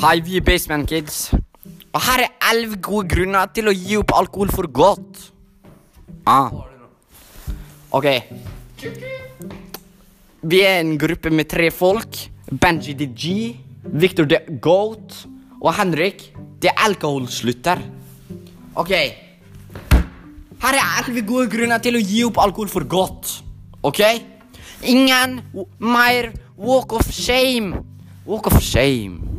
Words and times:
Hei, 0.00 0.22
vi 0.24 0.38
er 0.38 0.40
Basement 0.40 0.88
Kids. 0.88 1.26
Og 1.92 2.00
her 2.00 2.22
er 2.24 2.30
elleve 2.48 2.78
gode 2.80 3.04
grunner 3.10 3.50
til 3.52 3.68
å 3.68 3.74
gi 3.76 3.98
opp 4.00 4.14
alkohol 4.16 4.48
for 4.48 4.64
godt. 4.72 5.26
Ah. 6.24 6.48
Ok. 7.92 8.06
Vi 10.40 10.62
er 10.64 10.78
en 10.78 10.94
gruppe 10.96 11.28
med 11.28 11.50
tre 11.52 11.68
folk. 11.68 12.16
Benji 12.48 12.96
the 12.96 13.10
G, 13.12 13.34
Victor 13.92 14.24
the 14.24 14.40
Goat 14.64 15.18
og 15.60 15.74
Henrik 15.76 16.30
the 16.64 16.72
Alkoholslutter. 16.80 17.84
Ok. 18.80 18.96
Her 20.64 20.80
er 20.80 20.84
elleve 21.02 21.28
gode 21.28 21.52
grunner 21.52 21.84
til 21.84 22.00
å 22.00 22.06
gi 22.06 22.24
opp 22.24 22.40
alkohol 22.40 22.72
for 22.72 22.88
godt. 22.88 23.42
Ok? 23.84 24.00
Ingen 24.80 25.42
mer 25.76 26.32
walk 26.56 26.96
of 26.96 27.12
shame. 27.12 27.84
Walk 28.24 28.48
of 28.48 28.62
shame. 28.64 29.29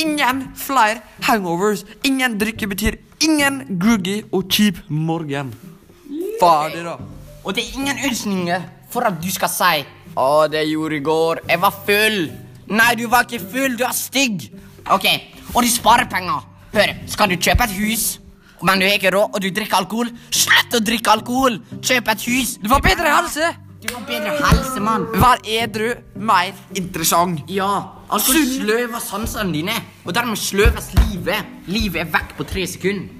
Ingen 0.00 0.44
flere 0.56 1.02
hangovers. 1.26 1.84
Ingen 2.04 2.38
drikke 2.40 2.68
betyr 2.70 2.96
ingen 3.20 3.62
gruggy 3.80 4.22
og 4.32 4.48
kjip 4.50 4.78
morgen. 4.88 5.52
Ferdig, 6.40 6.84
da. 6.86 6.96
Og 7.44 7.54
det 7.54 7.64
er 7.64 7.76
ingen 7.78 7.98
unnskyldninger 8.06 8.64
for 8.92 9.06
at 9.08 9.18
du 9.22 9.28
skal 9.32 9.50
si 9.50 9.84
Å, 10.12 10.46
det 10.52 10.66
gjorde 10.68 10.98
i 10.98 11.04
går. 11.04 11.38
Jeg 11.48 11.60
var 11.62 11.72
full. 11.86 12.18
Nei, 12.68 12.90
du 13.00 13.06
var 13.08 13.24
ikke 13.24 13.40
full. 13.40 13.76
Du 13.80 13.84
er 13.88 13.94
stygg. 13.96 14.50
Ok, 14.92 15.06
Og 15.54 15.62
du 15.62 15.68
sparer 15.72 16.08
penger. 16.10 16.42
Hør, 16.72 16.92
skal 17.06 17.28
du 17.28 17.36
kjøpe 17.36 17.64
et 17.64 17.72
hus, 17.76 18.04
men 18.64 18.80
du 18.80 18.86
har 18.86 18.94
ikke 18.96 19.10
råd, 19.12 19.34
og 19.34 19.42
du 19.44 19.50
drikker 19.52 19.76
alkohol, 19.82 20.08
slutt 20.32 20.76
å 20.76 20.80
drikke 20.84 21.12
alkohol. 21.12 21.58
Kjøp 21.84 22.08
et 22.12 22.24
hus. 22.30 22.54
Du 22.62 22.68
får 22.72 22.80
bedre 22.84 23.12
helse. 23.12 23.50
Du 23.82 23.88
får 23.92 24.04
bedre 24.08 24.32
helse, 24.38 24.80
mann. 24.80 25.04
Vær 25.20 25.40
edru, 25.48 25.90
mer 26.16 26.52
interessant. 26.78 27.42
Ja, 27.52 27.70
alkohol 28.12 28.46
sløver 28.46 29.02
sansene 29.02 29.54
dine, 29.54 29.74
og 30.04 30.14
dermed 30.14 30.40
sløves 30.40 30.92
livet. 31.00 31.50
Livet 31.66 32.04
er 32.04 32.12
vekk 32.12 32.36
på 32.38 32.46
tre 32.48 32.66
sekunder. 32.68 33.18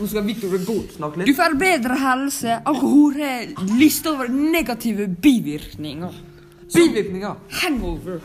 Nå 0.00 0.06
skal 0.08 0.24
Victor 0.24 0.54
Goat 0.64 0.94
snakke 0.96 1.20
litt. 1.20 1.28
Du 1.28 1.36
får 1.36 1.54
bedre 1.60 1.96
helse. 2.00 2.54
Alkohol 2.64 3.18
har 3.20 3.50
lyst 3.76 4.06
over 4.08 4.30
negative 4.32 5.04
bivirkninger. 5.20 6.14
Bivirkninger. 6.72 7.34
Hangover. 7.60 8.22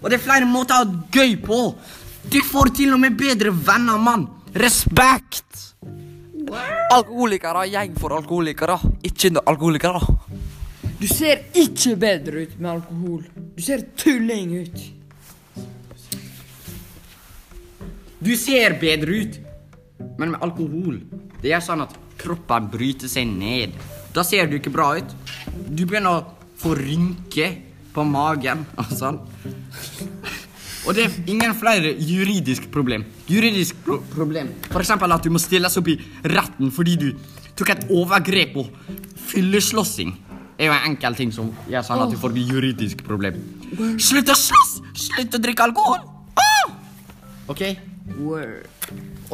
Og 0.00 0.10
det 0.10 0.20
er 0.20 0.22
flere 0.22 0.46
måter 0.46 0.76
å 0.76 0.84
ha 0.84 1.02
gøy 1.10 1.34
på. 1.42 1.58
Du 2.30 2.38
får 2.46 2.70
til 2.78 2.94
og 2.94 3.02
med 3.02 3.16
bedre 3.18 3.50
venner, 3.50 3.98
mann. 3.98 4.28
Respekt. 4.54 5.74
Alkoholikere, 6.94 7.66
gjeng 7.72 7.98
for 7.98 8.14
alkoholikere. 8.14 8.78
Ikke 9.08 9.32
alkoholikere. 9.42 10.04
Du 11.00 11.08
ser 11.10 11.48
ikke 11.58 11.96
bedre 11.98 12.46
ut 12.46 12.54
med 12.60 12.70
alkohol. 12.76 13.26
Du 13.54 13.62
ser 13.62 13.84
tulling 13.96 14.54
ut. 14.64 14.78
Du 18.18 18.32
ser 18.36 18.78
bedre 18.80 19.18
ut, 19.20 19.36
men 20.18 20.32
med 20.32 20.42
alkohol 20.42 20.96
Det 21.42 21.50
gjør 21.52 21.62
sånn 21.62 21.84
at 21.84 21.92
kroppen 22.18 22.70
bryter 22.72 23.10
seg 23.10 23.28
ned. 23.28 23.74
Da 24.16 24.24
ser 24.24 24.48
du 24.48 24.56
ikke 24.56 24.72
bra 24.72 24.94
ut. 24.96 25.10
Du 25.68 25.84
begynner 25.84 26.22
å 26.22 26.48
få 26.58 26.72
rynker 26.78 27.58
på 27.94 28.04
magen 28.08 28.64
og 28.80 28.94
sånn. 28.96 29.20
Og 30.84 30.96
det 30.96 31.04
er 31.04 31.30
ingen 31.30 31.54
flere 31.56 31.92
juridiske 31.94 32.70
problem. 32.72 33.04
Juridisk 33.28 33.78
pro 33.84 34.00
problem. 34.12 34.50
Eksempel 34.72 35.14
at 35.14 35.24
du 35.24 35.30
må 35.32 35.40
stilles 35.42 35.78
opp 35.80 35.92
i 35.92 35.98
retten 36.32 36.72
fordi 36.74 36.96
du 37.00 37.08
tok 37.56 37.74
et 37.76 37.86
overgrep 37.92 38.56
og 38.64 38.72
fylleslåssing. 39.30 40.16
Er 40.58 40.68
jo 40.68 40.72
en 40.74 40.84
enkel 40.92 41.16
ting 41.18 41.32
som 41.34 41.48
gjør 41.70 41.82
sånn 41.86 42.02
at 42.04 42.12
du 42.14 42.18
får 42.20 42.36
juridisk 42.38 43.02
problem. 43.06 43.40
Slutt 43.98 44.30
å 44.30 44.36
slåss! 44.38 44.74
Slutt 44.94 45.34
å 45.34 45.40
drikke 45.42 45.66
alkohol! 45.66 46.04
Ah! 46.38 46.74
Ok? 47.50 47.62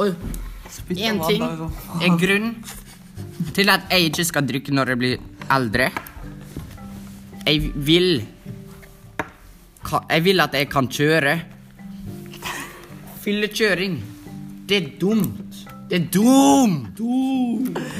Oi. 0.00 0.10
En 0.96 1.18
ting, 1.26 1.42
en 2.06 2.16
grunn 2.20 2.52
til 3.56 3.72
at 3.72 3.90
jeg 3.90 4.10
ikke 4.10 4.24
skal 4.28 4.46
drikke 4.46 4.74
når 4.74 4.92
jeg 4.94 5.00
blir 5.00 5.16
eldre. 5.50 5.90
Jeg 7.46 7.72
vil 7.74 8.10
Jeg 10.10 10.22
vil 10.22 10.40
at 10.44 10.54
jeg 10.54 10.68
kan 10.70 10.86
kjøre. 10.86 11.34
Fyllekjøring. 13.24 13.96
Det 14.68 14.76
er 14.76 14.90
dumt. 15.00 15.64
Det 15.90 15.98
er 15.98 16.06
dumt. 16.14 17.00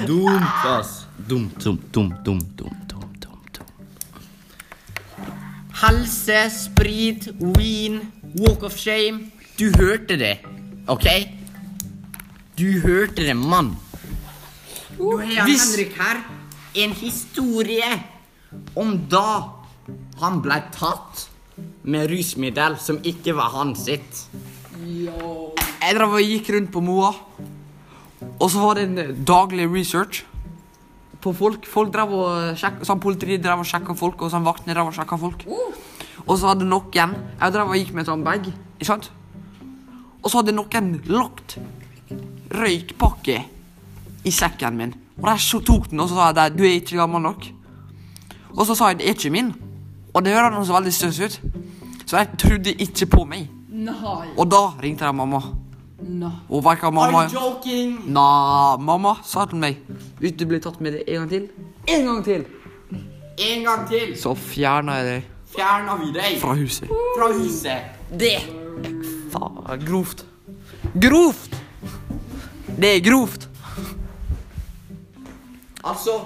Dumt. 0.07 0.47
Ass. 0.71 1.07
Dumt, 1.29 1.57
dumt, 1.65 1.89
dumt, 1.93 2.21
dumt, 2.25 2.53
dumt. 2.57 2.90
Helse, 5.81 6.51
sprit, 6.53 7.29
vin, 7.57 8.01
walk 8.37 8.63
of 8.63 8.77
shame. 8.77 9.31
Du 9.59 9.71
hørte 9.79 10.17
det, 10.21 10.39
OK? 10.89 11.07
Du 12.59 12.67
hørte 12.85 13.25
det, 13.25 13.37
mann. 13.37 13.77
Nå 14.99 15.17
har 15.23 15.45
Hvis- 15.49 15.71
Henrik 15.77 15.97
her 15.97 16.21
en 16.75 16.91
historie 16.93 18.03
om 18.77 18.99
da 19.09 19.43
han 20.21 20.41
ble 20.43 20.63
tatt 20.73 21.29
med 21.85 22.11
rusmiddel 22.11 22.77
som 22.79 22.99
ikke 23.03 23.35
var 23.35 23.51
hans 23.51 23.85
sitt. 23.85 24.27
Jeg 24.85 25.97
drev 25.97 26.13
og 26.13 26.21
gikk 26.21 26.51
rundt 26.55 26.73
på 26.73 26.81
Moa, 26.85 27.15
og 28.41 28.51
så 28.51 28.61
var 28.61 28.75
det 28.75 28.85
en 28.85 28.99
eh, 28.99 29.13
daglig 29.27 29.67
research 29.73 30.25
på 31.23 31.33
folk. 31.37 31.67
Folk 31.69 31.93
drev 31.95 32.13
og 32.17 32.59
sjekka, 32.61 32.87
sånn 32.89 33.03
Politiet 33.03 33.43
drev 33.45 33.63
og 33.63 33.69
sjekka 33.69 33.97
folk, 33.99 34.23
og 34.23 34.33
sånn 34.33 34.47
vaktene 34.47 34.77
drev 34.77 34.91
og 34.91 34.97
sjekka 34.97 35.19
folk. 35.21 35.45
Og 36.27 36.35
så 36.39 36.51
hadde 36.51 36.69
noen 36.69 37.15
Jeg 37.41 37.55
drev 37.55 37.71
og 37.71 37.79
gikk 37.79 37.95
med 37.95 38.05
en 38.05 38.11
sånn 38.13 38.27
bag, 38.27 38.51
ikke 38.79 38.89
sant? 38.89 39.11
Og 40.21 40.29
så 40.29 40.41
hadde 40.41 40.57
noen 40.57 40.93
lagt 41.09 41.57
røykpakke 42.51 43.39
i 44.27 44.33
sekken 44.35 44.77
min. 44.77 44.95
Og 45.21 45.29
de 45.29 45.61
tok 45.65 45.91
den, 45.91 46.01
og 46.01 46.11
så 46.11 46.19
sa 46.19 46.33
de 46.37 46.49
du 46.57 46.65
er 46.65 46.79
ikke 46.81 47.01
gammel 47.01 47.25
nok. 47.25 47.49
Og 48.57 48.67
så 48.67 48.77
sa 48.77 48.91
jeg 48.91 49.01
det 49.01 49.09
er 49.09 49.17
ikke 49.17 49.33
min. 49.35 49.53
Og 50.15 50.25
det 50.25 50.35
høres 50.35 50.73
veldig 50.73 50.93
støs 50.93 51.21
ut. 51.21 51.41
Så 52.07 52.19
jeg 52.19 52.39
trodde 52.39 52.75
ikke 52.75 53.07
på 53.07 53.25
meg. 53.29 53.49
Nei. 53.71 54.33
Og 54.37 54.49
da 54.51 54.65
ringte 54.83 55.07
jeg 55.07 55.15
mamma. 55.15 55.41
Nei. 56.01 56.31
Og 56.49 56.63
vet 56.65 56.83
mamma? 56.83 57.25
Are 57.25 57.29
you 57.29 57.35
joking? 57.35 57.99
Na, 58.13 58.77
mamma 58.81 59.17
sa 59.27 59.45
til 59.51 59.61
meg. 59.61 59.83
Hvis 60.21 60.37
du 60.39 60.47
blir 60.49 60.63
tatt 60.65 60.81
med 60.81 60.97
det 60.97 61.05
en 61.09 61.23
gang 61.23 61.31
til. 61.31 61.51
En 61.89 62.07
gang 62.09 62.25
til. 62.25 62.47
En 63.41 63.65
gang 63.65 63.87
til. 63.89 64.17
Så 64.21 64.35
fjerner 64.37 65.01
jeg 65.01 65.07
deg. 65.11 65.29
Fjerner 65.51 66.01
vi 66.01 66.13
deg? 66.15 66.39
Fra 66.41 66.55
huset. 66.57 66.91
Fra 67.17 67.31
huset. 67.35 68.03
Det. 68.21 68.37
Faen, 69.33 69.85
grovt. 69.85 70.25
Grovt! 71.01 71.57
Det 72.81 72.97
er 72.97 73.03
grovt. 73.05 73.49
Altså, 75.85 76.21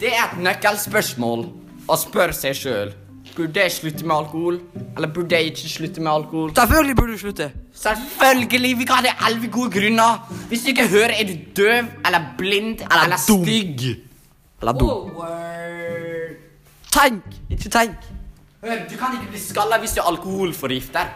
det 0.00 0.12
er 0.14 0.24
et 0.30 0.40
nøkkelspørsmål 0.44 1.44
å 1.90 1.96
spørre 2.00 2.36
seg 2.36 2.56
sjøl. 2.56 2.92
Burde 3.40 3.62
jeg 3.62 3.72
slutte 3.72 4.04
med 4.04 4.12
alkohol, 4.12 4.56
eller 4.96 5.08
burde 5.16 5.36
jeg 5.38 5.52
ikke 5.54 5.68
slutte 5.72 6.02
med 6.04 6.10
alkohol? 6.12 6.50
Selvfølgelig 6.56 6.96
burde 6.96 7.12
du 7.12 7.18
slutte 7.18 7.46
Selvfølgelig! 7.72 8.72
Vi 8.78 8.84
kan 8.84 9.06
ha 9.06 9.12
elleve 9.28 9.48
gode 9.48 9.70
grunner. 9.72 10.18
Hvis 10.48 10.66
du 10.66 10.68
ikke 10.74 10.88
hører, 10.88 11.14
er 11.16 11.24
du 11.24 11.32
døv 11.56 11.86
eller 12.06 12.26
blind 12.38 12.82
eller, 12.84 13.16
dum. 13.28 13.44
stygg. 13.46 13.84
Eller 14.60 14.72
dum 14.72 15.22
Tenk, 16.92 17.22
ikke 17.50 17.70
tenk 17.72 18.08
Hør, 18.60 18.82
Du 18.90 18.96
kan 19.00 19.16
ikke 19.16 19.30
bli 19.30 19.40
skalla 19.40 19.78
hvis 19.80 19.96
du 19.96 20.02
er 20.02 20.10
alkoholforgifter. 20.10 21.14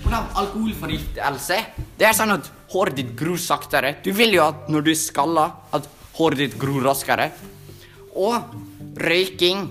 Hvordan 0.00 0.30
alkoholforgiftelse? 0.40 1.58
Det 1.98 2.08
er 2.08 2.16
sånn 2.16 2.32
at 2.38 2.48
håret 2.72 2.96
ditt 2.96 3.12
gror 3.20 3.36
saktere. 3.36 3.98
Du 4.00 4.14
vil 4.16 4.32
jo 4.38 4.46
at 4.46 4.70
når 4.72 4.86
du 4.86 4.94
er 4.94 4.96
skalla, 4.96 5.44
at 5.76 5.84
håret 6.16 6.40
ditt 6.40 6.56
gror 6.62 6.88
raskere. 6.88 7.28
Og 8.16 8.56
røyking, 8.96 9.66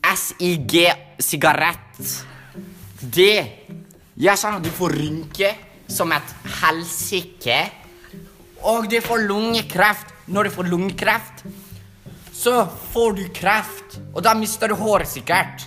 SIG, 0.00 0.76
sigarett, 1.20 2.00
det 3.00 3.36
gjør 4.20 4.38
sånn 4.40 4.58
at 4.58 4.64
du 4.64 4.70
får 4.74 4.96
rynke 4.96 5.50
som 5.90 6.12
et 6.14 6.34
helsike. 6.60 7.58
Og 8.68 8.88
du 8.90 8.98
får 9.04 9.24
lungekreft. 9.28 10.14
Når 10.30 10.46
du 10.46 10.50
får 10.54 10.68
lungekreft, 10.70 11.44
så 12.40 12.62
får 12.92 13.16
du 13.18 13.24
kreft, 13.34 13.96
og 14.14 14.22
da 14.22 14.30
mister 14.38 14.70
du 14.70 14.76
håret 14.78 15.10
sikkert. 15.10 15.64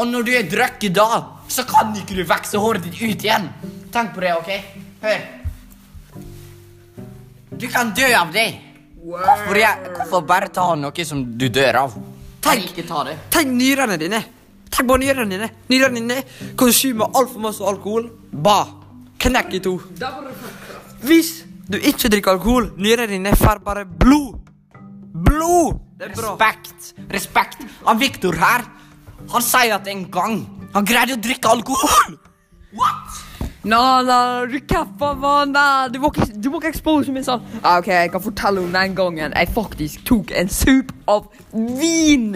Og 0.00 0.08
når 0.08 0.24
du 0.24 0.30
er 0.32 0.48
drukket 0.48 0.94
da, 0.96 1.20
så 1.50 1.66
kan 1.68 1.92
ikke 1.98 2.16
du 2.16 2.24
vokse 2.24 2.58
håret 2.58 2.86
ditt 2.86 2.96
ut 3.02 3.26
igjen. 3.26 3.50
Tenk 3.92 4.14
på 4.14 4.24
det, 4.24 4.32
OK? 4.38 4.50
Hør. 5.02 5.20
Du 7.60 7.68
kan 7.68 7.92
dø 7.92 8.08
av 8.16 8.32
det. 8.32 8.48
Hvorfor, 9.00 9.60
jeg, 9.60 9.92
hvorfor 9.98 10.24
bare 10.24 10.48
ta 10.54 10.70
noe 10.78 11.04
som 11.04 11.22
du 11.36 11.46
dør 11.52 11.82
av? 11.84 12.00
Tenk. 12.40 12.70
Ikke 12.70 12.86
ta 12.88 13.04
det. 13.04 13.16
Tenk 13.34 13.52
nyrene 13.52 13.98
dine 14.00 14.20
Tenk 14.70 14.88
på 14.88 14.96
nyrene 15.02 15.28
dine 15.28 15.48
Nyrene 15.68 16.00
dine 16.00 16.54
konsumer 16.58 17.10
alt 17.12 17.32
for 17.34 17.42
masse 17.44 17.64
alkohol 17.66 18.08
Ba 18.32 18.62
Knekk 19.20 19.56
i 19.58 19.60
to 19.64 19.74
Hvis 21.04 21.32
du 21.70 21.76
ikke 21.76 22.10
drikker 22.12 22.36
alkohol 22.38 22.70
Nyrene 22.80 23.10
dine 23.12 23.34
får 23.36 23.60
bare 23.66 23.84
blod 23.84 24.38
Blod 25.12 25.82
Det 26.00 26.12
bra 26.16 26.32
Respekt. 26.32 26.94
Respekt. 27.12 27.66
Han 27.84 28.00
Viktor 28.00 28.36
her, 28.40 28.64
han 29.34 29.44
sier 29.44 29.76
at 29.76 29.88
en 29.92 30.06
gang 30.12 30.40
Han 30.72 30.86
greide 30.86 31.18
å 31.18 31.20
drikke 31.20 31.50
alkohol! 31.50 32.16
Nei, 33.62 34.02
nei, 34.08 34.46
du 34.48 34.56
kapper 34.64 35.18
meg. 35.20 35.92
Du 35.92 35.98
du 36.40 36.48
må 36.48 36.60
ikke 36.60 36.70
expose 36.72 37.12
meg 37.12 37.26
sånn. 37.26 37.42
Ah, 37.60 37.76
ok, 37.82 37.90
jeg 37.92 38.12
kan 38.14 38.22
fortelle 38.24 38.62
om 38.62 38.72
den 38.72 38.94
gangen 38.96 39.36
jeg 39.36 39.52
faktisk 39.52 40.04
tok 40.08 40.32
en 40.32 40.48
sup 40.48 40.94
av 41.10 41.26
vin. 41.52 42.32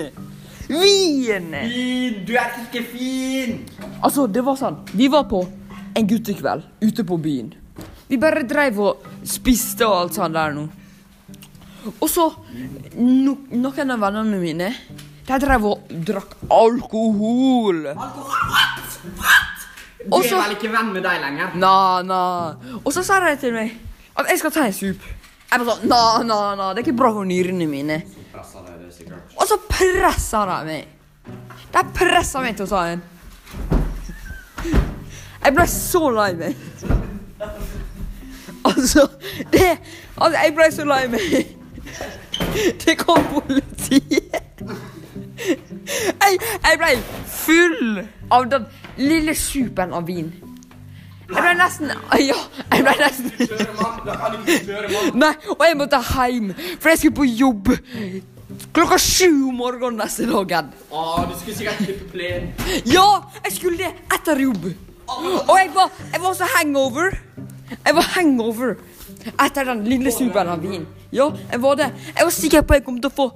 Vin! 0.68 1.48
Fin! 1.48 2.20
Du 2.28 2.34
er 2.36 2.52
ikke 2.66 2.84
fin! 2.92 3.58
Altså, 4.02 4.26
det 4.26 4.44
var 4.44 4.56
sånn. 4.60 4.82
Vi 4.92 5.08
var 5.12 5.24
på 5.28 5.42
en 5.96 6.08
guttekveld 6.08 6.64
ute 6.84 7.04
på 7.08 7.18
byen. 7.20 7.52
Vi 8.08 8.20
bare 8.20 8.44
dreiv 8.48 8.80
og 8.84 9.08
spiste 9.28 9.88
og 9.88 9.96
alt 10.02 10.16
sånt 10.20 10.36
der 10.36 10.52
nå. 10.56 10.68
Og 11.94 12.08
så 12.08 12.30
no, 12.96 13.34
Noen 13.52 13.92
av 13.92 14.00
vennene 14.00 14.38
mine 14.40 14.70
De 15.28 15.36
dreiv 15.42 15.66
og 15.68 15.90
drakk 16.08 16.32
alkohol. 16.52 17.82
Du 17.92 19.53
Og 20.10 20.24
er 20.24 20.34
vel 20.36 20.54
ikke 20.56 20.70
venn 20.72 20.90
med 20.92 21.04
deg 21.06 21.20
lenger? 21.22 21.54
Na, 21.60 21.74
na. 22.04 22.20
Og 22.82 22.90
så 22.92 23.04
sa 23.06 23.20
de 23.24 23.34
til 23.40 23.54
meg 23.56 23.72
at 24.14 24.28
jeg 24.30 24.38
skal 24.42 24.52
ta 24.54 24.66
en 24.68 24.74
sup. 24.76 25.06
Jeg 25.50 25.60
bare 25.62 25.74
sånn 25.74 25.88
Na, 25.90 26.02
na, 26.26 26.38
na. 26.58 26.68
det 26.74 26.82
er 26.82 26.86
ikke 26.88 26.98
bra 26.98 27.10
for 27.14 27.26
nyrene 27.28 27.66
mine. 27.70 28.00
Og 28.34 29.46
så 29.48 29.58
pressa 29.68 30.44
de 30.50 30.58
meg. 30.68 31.32
De 31.74 31.82
pressa 31.96 32.42
meg 32.44 32.56
til 32.58 32.66
å 32.66 32.70
ta 32.70 32.84
en. 32.92 33.02
Jeg 35.44 35.54
ble 35.56 35.66
så 35.68 36.02
lei 36.14 36.30
meg. 36.40 36.62
Altså, 38.64 39.02
det 39.52 39.66
Altså, 40.16 40.38
jeg 40.38 40.54
ble 40.56 40.68
så 40.72 40.84
lei 40.88 41.02
meg. 41.12 41.54
Det 42.84 42.94
kom 43.00 43.24
politiet. 43.34 44.62
Jeg, 45.44 46.38
jeg 46.38 46.78
ble 46.80 46.92
full 47.28 47.98
av 48.30 48.48
den 48.50 48.66
lille 48.96 49.34
supen 49.34 49.92
av 49.92 50.06
vin. 50.06 50.32
Jeg 51.24 51.40
ble 51.40 51.52
nesten 51.56 51.88
Ja, 52.20 52.36
jeg 52.68 52.84
ble 52.84 52.92
nesten 53.00 53.30
Nei, 55.16 55.30
og 55.54 55.62
jeg 55.64 55.78
måtte 55.80 56.00
hjem, 56.04 56.50
for 56.76 56.92
jeg 56.92 57.00
skulle 57.00 57.16
på 57.16 57.28
jobb 57.30 57.70
klokka 58.76 58.98
sju 59.00 59.30
om 59.48 59.56
morgenen 59.58 59.96
neste 60.02 60.26
dagen. 60.28 60.68
Ah, 60.92 61.24
du 61.26 61.32
skulle 61.38 61.56
sikkert 61.56 61.80
klippe 61.80 62.10
plen. 62.12 62.50
Ja, 62.86 63.06
jeg 63.46 63.54
skulle 63.56 63.78
det 63.80 63.90
etter 64.14 64.42
jobb. 64.44 64.68
Og 65.08 65.54
jeg 65.58 65.70
var, 65.74 65.90
jeg 66.12 66.22
var 66.22 66.36
så 66.38 66.48
hangover. 66.58 67.16
Jeg 67.72 67.96
var 67.96 68.10
hangover 68.14 68.76
etter 69.32 69.70
den 69.72 69.84
lille 69.88 70.12
supen 70.14 70.50
av 70.52 70.62
vin. 70.62 70.86
Ja, 71.14 71.30
jeg 71.50 71.62
var 71.62 71.78
det. 71.80 71.90
Jeg 72.12 72.28
var 72.28 72.34
sikker 72.36 72.62
på 72.62 72.74
at 72.74 72.82
jeg 72.82 72.86
kom 72.86 73.00
til 73.00 73.10
å 73.10 73.16
få 73.16 73.28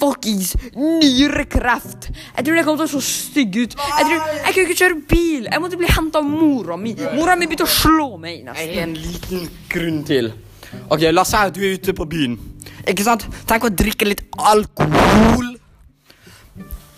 fuckings 0.00 0.54
nyrekreft. 0.76 2.08
Jeg 2.36 2.44
tror 2.46 2.58
jeg 2.60 2.66
kom 2.68 2.78
til 2.80 2.86
å 2.86 2.92
se 2.92 3.02
stygg 3.06 3.56
ut. 3.62 3.76
Jeg, 3.76 4.08
tror, 4.08 4.34
jeg 4.42 4.54
kunne 4.56 4.66
ikke 4.66 4.78
kjøre 4.82 4.98
bil. 5.10 5.48
Jeg 5.50 5.62
måtte 5.64 5.78
bli 5.80 5.90
henta 5.92 6.22
av 6.22 6.28
mora 6.28 6.76
mi. 6.80 6.94
Mora 7.16 7.36
mi 7.36 7.48
begynte 7.48 7.66
å 7.68 7.72
slå 7.72 8.08
meg 8.20 8.38
Jeg 8.40 8.44
nesten. 8.48 8.74
har 8.74 8.82
en 8.86 8.94
liten 9.00 9.48
grunn 9.72 10.02
til. 10.08 10.32
Ok, 10.90 11.06
La 11.12 11.22
oss 11.22 11.30
si 11.32 11.38
at 11.40 11.54
du 11.56 11.62
er 11.64 11.76
ute 11.78 11.94
på 11.96 12.06
byen. 12.10 12.36
Ikke 12.86 13.04
sant? 13.06 13.26
Tenk 13.48 13.64
å 13.66 13.72
drikke 13.72 14.06
litt 14.08 14.24
alkohol. 14.38 15.52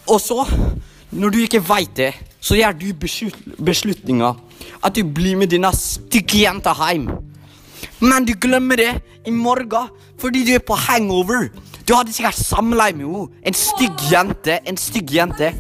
Og 0.09 0.21
så, 0.25 0.43
når 1.13 1.31
du 1.35 1.39
ikke 1.45 1.61
veit 1.69 1.95
det, 1.99 2.13
så 2.41 2.57
gjør 2.57 2.77
du 2.81 2.87
beslut 3.03 3.35
beslutninga 3.59 4.35
at 4.85 4.95
du 4.95 5.03
blir 5.05 5.37
med 5.37 5.51
denne 5.53 5.71
stygge 5.77 6.45
jenta 6.45 6.73
hjem. 6.79 7.09
Men 8.01 8.25
du 8.27 8.33
glemmer 8.39 8.79
det 8.79 8.93
i 9.27 9.33
morgen 9.35 9.91
fordi 10.19 10.45
du 10.47 10.53
er 10.57 10.63
på 10.65 10.77
hangover. 10.89 11.49
Du 11.89 11.95
hadde 11.97 12.13
sikkert 12.13 12.37
samleie 12.37 12.93
med 12.93 13.07
henne. 13.07 13.27
En 13.49 13.57
stygg 13.57 14.05
jente. 14.11 14.61
En 14.69 14.77
stygg 14.77 15.15
jente. 15.17 15.55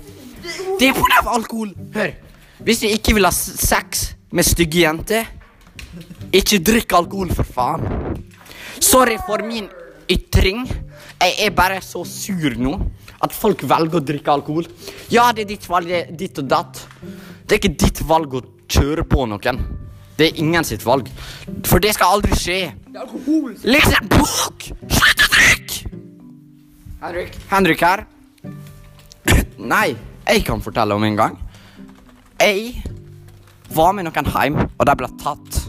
Det 0.78 0.90
er 0.90 1.18
av 1.22 1.32
alkohol. 1.38 1.72
Hør. 1.94 2.12
Hvis 2.66 2.82
du 2.82 2.86
ikke 2.90 3.14
vil 3.16 3.24
ha 3.24 3.32
sex 3.32 4.10
med 4.34 4.44
stygge 4.44 4.82
jenter 4.82 5.26
ikke 6.32 6.58
drikk 6.60 6.92
alkohol, 6.92 7.30
for 7.32 7.46
faen. 7.48 8.18
Sorry 8.84 9.16
for 9.24 9.40
min 9.46 9.68
ytring. 10.10 10.66
Jeg 11.18 11.34
er 11.46 11.54
bare 11.56 11.80
så 11.82 12.04
sur 12.06 12.54
nå 12.60 12.74
at 13.24 13.34
folk 13.34 13.64
velger 13.66 13.98
å 13.98 14.04
drikke 14.04 14.34
alkohol. 14.34 14.68
Ja, 15.10 15.30
det 15.32 15.46
er 15.46 15.50
ditt 15.54 15.66
valg, 15.70 15.88
det 15.88 15.98
er 16.02 16.12
ditt 16.20 16.38
og 16.42 16.50
datt. 16.50 16.84
Det 17.48 17.56
er 17.56 17.62
ikke 17.62 17.80
ditt 17.80 18.04
valg 18.06 18.36
å 18.38 18.44
kjøre 18.68 19.06
på 19.08 19.24
noen. 19.30 19.64
Det 20.18 20.28
er 20.28 20.42
ingen 20.42 20.66
sitt 20.66 20.84
valg. 20.86 21.08
For 21.66 21.82
det 21.82 21.94
skal 21.96 22.18
aldri 22.18 22.36
skje. 22.36 22.60
Det 22.86 22.98
er 22.98 23.06
alkohol. 23.06 23.56
Liksom! 23.64 24.97
Henrik. 26.98 27.34
Henrik 27.50 27.82
her. 27.82 28.04
Nei, 29.58 29.94
jeg 30.26 30.42
kan 30.46 30.62
fortelle 30.62 30.96
om 30.98 31.04
en 31.06 31.18
gang. 31.18 31.36
Jeg 32.42 32.82
var 33.74 33.94
med 33.94 34.08
noen 34.08 34.30
hjem, 34.32 34.58
og 34.58 34.86
de 34.88 34.96
ble 34.98 35.10
tatt 35.20 35.60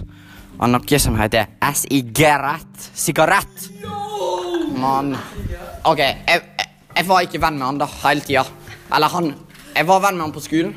av 0.60 0.72
noe 0.74 1.00
som 1.02 1.18
heter 1.20 1.52
sigarett. 1.78 2.90
Sigarett. 2.98 3.70
Mann. 4.80 5.14
OK, 5.86 6.02
jeg, 6.02 6.18
jeg, 6.26 6.68
jeg 6.96 7.08
var 7.08 7.26
ikke 7.26 7.44
venn 7.46 7.62
med 7.62 7.68
han 7.68 7.82
da 7.84 7.90
hele 8.02 8.26
tida. 8.26 8.46
Eller 8.90 9.14
han 9.14 9.34
Jeg 9.76 9.86
var 9.86 10.02
venn 10.02 10.18
med 10.18 10.26
han 10.28 10.34
på 10.36 10.44
skolen. 10.44 10.76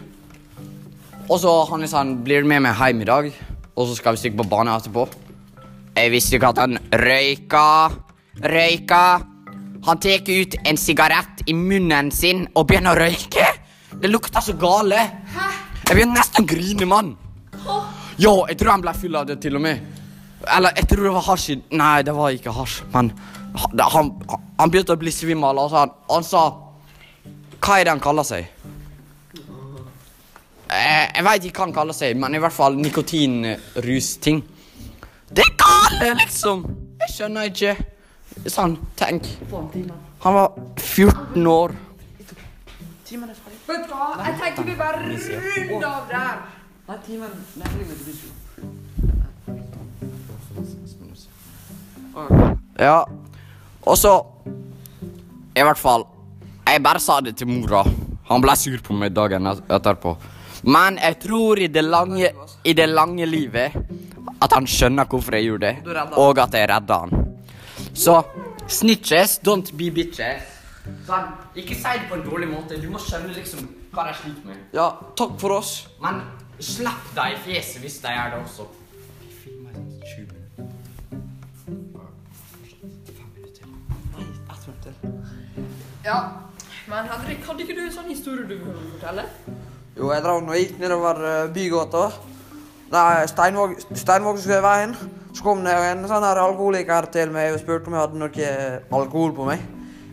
Og 1.30 1.38
så 1.40 1.50
han 1.70 1.88
sa 1.88 2.02
han 2.02 2.18
blir 2.26 2.44
du 2.44 2.48
med 2.50 2.60
meg 2.66 2.76
hjem 2.76 3.02
i 3.02 3.08
dag, 3.08 3.32
og 3.72 3.88
så 3.88 3.96
skal 3.96 4.14
vi 4.16 4.20
stikke 4.20 4.42
på 4.42 4.50
bane 4.52 4.76
etterpå. 4.76 5.08
Jeg 5.96 6.12
visste 6.12 6.36
ikke 6.36 6.52
at 6.52 6.64
han 6.66 6.80
røyka. 6.92 7.68
Røyka. 8.42 9.04
Han 9.84 9.98
tar 9.98 10.30
ut 10.30 10.54
en 10.64 10.76
sigarett 10.78 11.42
i 11.46 11.54
munnen 11.54 12.10
sin 12.14 12.44
og 12.54 12.68
begynner 12.70 12.94
å 12.94 13.06
røyke. 13.06 13.46
Det 13.98 14.10
lukter 14.10 14.40
så 14.44 14.54
gale. 14.58 15.00
Jeg 15.82 15.96
begynner 15.96 16.20
nesten 16.20 16.44
å 16.44 16.48
grine, 16.48 16.86
mann. 16.86 17.16
Ja, 18.22 18.34
jeg 18.48 18.58
tror 18.60 18.76
han 18.76 18.84
ble 18.84 18.94
full 18.94 19.18
av 19.18 19.26
det, 19.26 19.40
til 19.42 19.58
og 19.58 19.64
med. 19.64 19.82
Eller 20.46 20.74
jeg 20.78 20.88
tror 20.90 21.06
det 21.06 21.14
var 21.14 21.26
hasj 21.26 21.58
Nei, 21.78 22.02
det 22.02 22.14
var 22.14 22.34
ikke 22.34 22.54
hasj, 22.54 22.80
men 22.94 23.12
han, 23.54 23.82
han, 23.94 24.08
han 24.58 24.72
begynte 24.72 24.96
å 24.96 24.98
bli 24.98 25.12
svimmel, 25.14 25.60
og 25.60 25.74
han, 25.76 25.92
han 26.10 26.26
sa 26.26 26.48
Hva 27.62 27.78
er 27.78 27.86
det 27.86 27.92
han 27.92 28.02
kaller 28.02 28.26
seg? 28.26 28.48
Jeg, 30.72 31.08
jeg 31.12 31.24
veit 31.26 31.46
ikke 31.46 31.60
hva 31.60 31.68
han 31.68 31.76
kaller 31.76 31.96
seg, 31.96 32.16
men 32.18 32.34
i 32.34 32.40
hvert 32.42 32.56
fall 32.56 32.78
nikotinrusting. 32.80 34.40
Det 35.32 35.44
er 35.44 35.56
gale, 35.60 36.14
liksom! 36.22 36.64
Jeg 37.02 37.12
skjønner 37.16 37.50
ikke. 37.50 37.74
Sånn, 38.46 38.76
tenk. 38.98 39.26
Han 40.22 40.34
var 40.34 40.52
14 40.78 41.46
år. 41.46 41.74
Vet 43.12 43.88
du 43.88 43.94
hva? 43.94 44.08
Jeg 44.26 44.34
tenker 44.40 44.66
vi 44.66 44.74
bare 44.76 44.98
runder 45.02 45.86
av 45.88 46.08
der. 46.10 46.38
Nei, 46.88 46.96
timen 47.06 47.30
Nei, 47.56 47.68
timen 47.72 47.96
til 47.96 48.04
Bislo. 48.10 48.30
Ja. 52.78 53.04
Og 53.86 53.96
så 53.98 54.12
I 55.56 55.62
hvert 55.64 55.78
fall 55.80 56.04
Jeg 56.66 56.82
bare 56.84 57.00
sa 57.00 57.20
det 57.20 57.36
til 57.38 57.48
mora. 57.48 57.84
Han 58.28 58.42
ble 58.42 58.56
sur 58.56 58.78
på 58.84 58.96
meg 58.96 59.14
dagen 59.14 59.46
etterpå. 59.46 60.16
Men 60.62 60.98
jeg 61.02 61.18
tror 61.24 61.58
i 61.58 61.66
det 61.68 61.82
lange, 61.84 62.30
i 62.64 62.72
det 62.72 62.86
lange 62.88 63.26
livet 63.26 63.74
at 64.42 64.54
han 64.54 64.66
skjønner 64.66 65.06
hvorfor 65.10 65.34
jeg 65.36 65.48
gjorde 65.50 65.72
det, 65.72 65.98
og 66.18 66.38
at 66.42 66.54
jeg 66.54 66.68
redda 66.70 66.98
han. 67.04 67.21
Så 67.94 68.22
snitches, 68.68 69.40
don't 69.44 69.72
be 69.76 69.90
bitches. 69.92 70.48
Sånn, 71.06 71.28
ikke 71.54 71.76
si 71.76 71.96
det 72.00 72.08
på 72.10 72.16
en 72.16 72.24
dårlig 72.26 72.48
måte. 72.50 72.78
Du 72.80 72.88
må 72.90 72.98
skjønne 73.02 73.34
liksom 73.36 73.66
hva 73.92 74.06
de 74.08 74.14
sliter 74.18 74.48
med. 74.48 74.62
Ja, 74.74 74.88
takk 75.18 75.36
for 75.40 75.58
oss. 75.58 75.74
Men 76.02 76.22
slapp 76.62 77.12
dem 77.14 77.34
i 77.34 77.40
fjeset 77.44 77.82
hvis 77.84 78.00
de 78.02 78.14
gjør 78.14 78.32
det 78.32 78.40
også. 78.40 78.66
Sånn 79.52 79.90
20 80.08 80.24
minutter. 80.32 80.72
Fem 83.12 83.28
minutter 83.36 83.60
til. 83.60 83.68
Nei, 84.16 84.26
ett 84.26 84.66
minutt 84.66 84.88
til. 84.88 84.94
Ja, 86.08 86.18
men 86.88 87.12
Henrik, 87.12 87.44
hadde 87.46 87.66
ikke 87.66 87.76
du 87.78 87.84
en 87.84 87.94
sånn 87.94 88.10
historie 88.10 88.48
du 88.48 88.56
ville 88.56 88.90
fortelle? 88.96 89.28
Jo, 89.98 90.08
jeg 90.10 90.24
drev 90.24 90.40
nå 90.42 90.56
gikk 90.56 90.78
nedover 90.80 91.20
uh, 91.22 91.50
bygata. 91.52 92.06
Nei, 92.92 93.26
Steinvåg, 93.30 93.76
Steinvågsveien. 93.92 94.96
Så 95.42 95.48
kom 95.48 95.64
det 95.66 95.72
en 95.74 96.04
sånn 96.06 96.22
her 96.22 96.38
alkoholiker 96.38 97.06
til 97.10 97.32
meg 97.34 97.48
og 97.50 97.56
spurte 97.58 97.90
om 97.90 97.96
jeg 97.96 98.02
hadde 98.04 98.18
noe 98.20 98.44
eh, 98.46 98.84
alkohol 98.94 99.32
på 99.34 99.46
meg. 99.48 99.64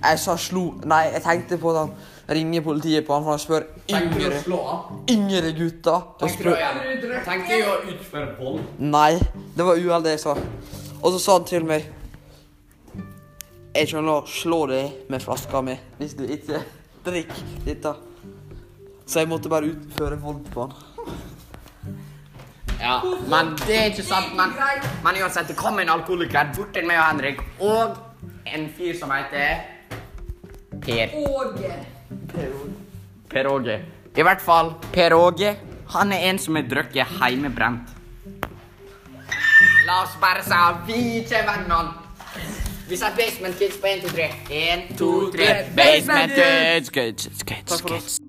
Jeg 0.01 0.17
sa 0.23 0.33
slo 0.41 0.63
Nei, 0.89 1.03
jeg 1.13 1.21
tenkte 1.21 1.59
på 1.61 1.69
at 1.69 1.77
han 1.83 1.91
ringer 2.33 2.63
politiet 2.65 3.05
på 3.05 3.13
han 3.13 3.27
for 3.27 3.35
han 3.35 3.43
spør 3.43 3.67
yngre, 3.93 4.39
yngre 5.13 5.51
gutter. 5.59 6.07
Tenkte 6.23 6.49
du 6.49 7.69
å 7.69 7.77
utføre 7.91 8.25
vold? 8.39 8.65
nei, 8.81 9.19
det 9.53 9.69
var 9.69 9.77
uheldig 9.77 10.15
jeg 10.15 10.23
sa. 10.25 10.33
Og 10.97 11.13
så 11.13 11.21
sa 11.21 11.37
han 11.37 11.45
til 11.53 11.69
meg 11.69 11.85
Jeg 13.77 13.91
skjønner 13.93 14.15
å 14.15 14.25
slå 14.25 14.63
deg 14.73 15.11
med 15.13 15.21
flaska 15.21 15.61
mi 15.61 15.77
hvis 16.01 16.17
du 16.17 16.25
ikke 16.25 16.63
drikker 17.05 17.45
dette. 17.69 17.93
Så 19.05 19.21
jeg 19.21 19.29
måtte 19.29 19.53
bare 19.53 19.69
utføre 19.75 20.17
vold 20.25 20.41
på 20.49 20.65
han. 20.65 20.73
Ja, 22.89 23.01
men 23.29 23.51
det 23.67 23.75
er 23.77 23.91
ikke 23.91 24.03
sant. 24.03 24.31
Men, 24.37 24.53
men 25.03 25.17
uansett, 25.21 25.47
det 25.51 25.55
kom 25.57 25.77
en 25.79 25.91
alkoholiker 25.93 26.49
bort 26.55 26.71
til 26.73 26.87
meg 26.89 26.97
og 26.97 27.05
Henrik, 27.05 27.43
og 27.61 27.99
en 28.49 28.65
fyr 28.77 28.95
som 28.97 29.11
heter 29.13 29.61
Per. 30.81 31.13
Åge. 31.19 31.75
Per 33.29 33.49
Åge. 33.51 33.75
I 34.17 34.25
hvert 34.25 34.41
fall 34.41 34.73
Per 34.93 35.13
Åge. 35.13 35.53
Han 35.93 36.13
er 36.13 36.25
en 36.31 36.39
som 36.41 36.57
er 36.57 36.65
drukket 36.69 37.13
heimebrent. 37.19 37.93
La 39.85 40.01
oss 40.03 40.15
bare 40.21 40.41
si 40.45 40.61
vi 40.87 40.99
ikke 41.19 41.43
er 41.43 41.45
vennene. 41.49 41.93
Vi 42.89 42.97
sier 42.97 43.13
Basement 43.17 43.57
Kids 43.57 43.77
på 43.77 43.91
1, 43.91 44.01
2, 44.07 44.15
3. 44.17 44.31
1, 44.61 44.89
2, 44.97 45.11
3. 45.37 45.51
Basement 45.77 46.33
Kids, 46.33 46.89
kids, 46.89 47.29
kids, 47.29 47.43
kids, 47.45 47.81
kids. 47.81 48.19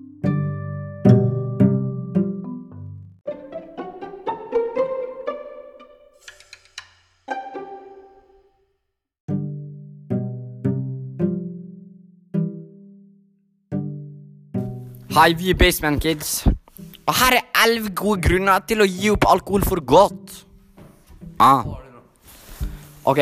Hei, 15.11 15.33
vi 15.35 15.49
er 15.51 15.57
Basement 15.59 15.99
Kids. 15.99 16.45
Og 17.03 17.15
her 17.19 17.33
er 17.35 17.47
elleve 17.65 17.89
gode 17.99 18.21
grunner 18.23 18.61
til 18.63 18.79
å 18.79 18.85
gi 18.87 19.09
opp 19.11 19.25
alkohol 19.27 19.65
for 19.67 19.81
godt. 19.83 20.37
Ah. 21.35 21.67
Ok. 23.03 23.19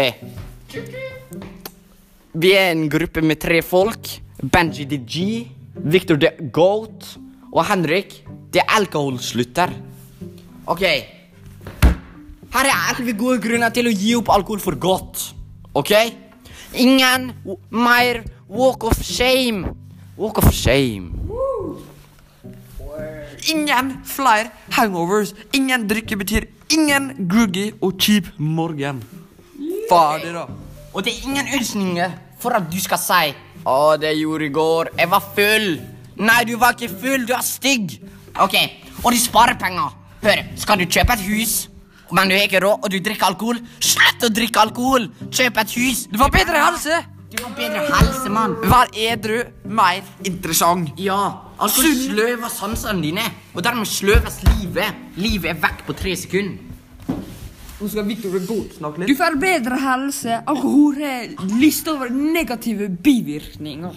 Vi 2.38 2.51
er 2.53 2.75
en 2.75 2.86
gruppe 2.93 3.24
med 3.25 3.41
tre 3.41 3.63
folk. 3.65 4.12
Benji 4.38 4.86
the 4.86 5.01
G, 5.01 5.48
Victor 5.81 6.22
the 6.22 6.29
Goat 6.53 7.10
og 7.50 7.63
Henrik 7.72 8.19
the 8.53 8.62
Alkoholslutter. 8.77 9.74
Ok. 10.69 10.86
Her 12.53 12.69
er 12.69 12.75
elleve 12.93 13.17
gode 13.17 13.41
grunner 13.48 13.74
til 13.74 13.89
å 13.89 13.96
gi 13.96 14.13
opp 14.19 14.29
alkohol 14.38 14.62
for 14.62 14.77
godt. 14.77 15.31
Ok? 15.74 15.96
Ingen 16.86 17.31
mer 17.74 18.22
walk 18.46 18.86
of 18.86 19.01
shame. 19.01 19.74
Walk 20.22 20.38
of 20.38 20.53
shame. 20.53 21.18
Ingen 23.53 23.93
flere 24.05 24.50
hangovers. 24.75 25.34
Ingen 25.53 25.88
drikke 25.89 26.17
betyr 26.19 26.48
ingen 26.69 27.12
gruggy 27.29 27.72
og 27.81 27.98
kjip 27.98 28.27
morgen. 28.38 29.03
Fader, 29.89 30.34
da. 30.34 30.46
Og 30.93 31.05
det 31.05 31.13
er 31.13 31.27
ingen 31.29 31.48
unnskyldninger 31.55 32.12
for 32.39 32.55
at 32.58 32.67
du 32.72 32.79
skal 32.81 33.00
si 33.01 33.34
Å, 33.67 33.98
det 34.00 34.13
jeg 34.13 34.22
gjorde 34.24 34.46
i 34.48 34.53
går. 34.55 34.89
Jeg 34.98 35.10
var 35.12 35.25
full. 35.36 35.65
Nei, 36.19 36.43
du 36.48 36.53
var 36.58 36.75
ikke 36.77 36.88
full. 37.01 37.25
Du 37.27 37.34
er 37.36 37.43
stygg. 37.43 37.98
Ok, 38.39 38.55
Og 39.03 39.12
du 39.12 39.17
sparer 39.19 39.58
penger. 39.60 39.91
Hør, 40.24 40.41
skal 40.60 40.79
du 40.79 40.86
kjøpe 40.86 41.15
et 41.15 41.22
hus, 41.27 41.69
men 42.12 42.27
du 42.27 42.36
har 42.36 42.43
ikke 42.48 42.60
råd, 42.63 42.81
og 42.84 42.91
du 42.91 42.98
drikker 43.03 43.29
alkohol, 43.29 43.60
slutt 43.79 44.25
å 44.27 44.29
drikke 44.36 44.60
alkohol. 44.60 45.05
Kjøp 45.31 45.60
et 45.62 45.75
hus. 45.77 46.01
Du 46.12 46.17
får 46.19 46.31
bedre 46.34 46.63
helse. 46.65 46.98
Du 47.29 47.38
får 47.38 47.51
bedre 47.53 47.81
helse, 47.86 48.29
mann. 48.33 48.55
Vær 48.65 48.89
edru, 48.98 49.43
mer 49.69 50.00
interessant. 50.25 50.95
Ja, 50.98 51.19
alkohol 51.62 51.91
sløver 52.00 52.50
sansene 52.50 53.03
dine, 53.05 53.25
og 53.53 53.62
dermed 53.62 53.86
sløves 53.86 54.39
livet. 54.48 54.98
Livet 55.21 55.51
er 55.51 55.59
vekk 55.62 55.83
på 55.86 55.93
tre 56.00 56.15
sekunder. 56.17 56.65
Nå 57.79 57.88
skal 57.88 58.07
Victor 58.09 58.33
the 58.33 58.55
snakke 58.75 59.00
litt. 59.00 59.12
Du 59.12 59.15
får 59.15 59.38
bedre 59.39 59.77
helse. 59.79 60.41
Alkohol 60.50 60.98
er 61.05 61.29
lyst 61.62 61.88
over 61.88 62.09
negative 62.09 62.89
bivirkninger. 62.89 63.93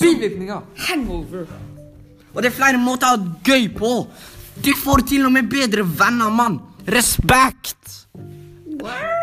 Bivirkninger. 0.00 0.60
Hangover. 0.88 1.46
Og 2.34 2.42
det 2.42 2.50
er 2.50 2.58
flere 2.58 2.82
måter 2.82 3.06
å 3.06 3.14
ha 3.14 3.38
gøy 3.46 3.70
på. 3.78 3.94
Du 4.60 4.74
får 4.82 5.06
til 5.14 5.24
og 5.24 5.32
med 5.32 5.46
bedre 5.48 5.86
venner, 5.86 6.34
mann. 6.34 6.58
Respekt. 6.90 8.02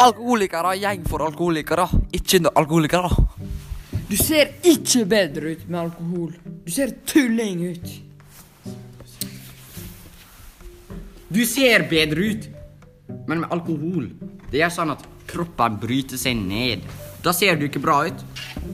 Alkoholikere, 0.02 0.74
gjeng 0.82 1.04
for 1.06 1.28
alkoholikere, 1.28 1.86
ikke 2.16 2.42
alkoholikere. 2.56 3.12
Du 4.12 4.18
ser 4.20 4.50
ikke 4.68 5.06
bedre 5.08 5.54
ut 5.54 5.68
med 5.70 5.78
alkohol. 5.80 6.32
Du 6.66 6.72
ser 6.74 6.90
tulling 7.08 7.62
ut. 7.72 7.94
Du 11.32 11.40
ser 11.48 11.86
bedre 11.88 12.26
ut, 12.34 12.50
men 13.30 13.40
med 13.44 13.54
alkohol 13.56 14.10
Det 14.52 14.60
er 14.60 14.74
sånn 14.74 14.92
at 14.92 15.06
kroppen 15.32 15.78
bryter 15.80 16.20
seg 16.20 16.36
ned. 16.36 16.84
Da 17.24 17.32
ser 17.32 17.56
du 17.56 17.70
ikke 17.70 17.80
bra 17.80 18.02
ut. 18.10 18.26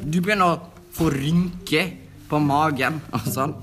Du 0.09 0.17
begynner 0.25 0.55
å 0.55 0.87
få 0.97 1.11
rynker 1.13 1.91
på 2.27 2.41
magen 2.41 2.97
og 3.13 3.29
sånn. 3.29 3.53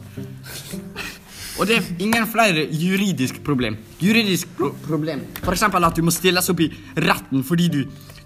Og 1.58 1.66
det 1.66 1.80
er 1.80 1.90
ingen 2.06 2.28
flere 2.30 2.68
juridisk 2.70 3.42
problem. 3.42 3.80
Juridisk 3.98 4.54
pro 4.54 4.70
problem. 4.86 5.26
Eksempel 5.42 5.90
at 5.90 5.98
du 5.98 6.06
må 6.06 6.14
stilles 6.14 6.54
opp 6.54 6.62
i 6.62 6.70
retten 7.02 7.42
fordi 7.46 7.70
du 7.74 7.80